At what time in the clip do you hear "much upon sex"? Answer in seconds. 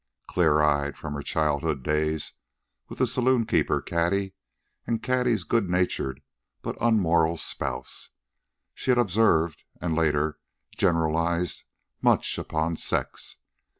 12.01-13.35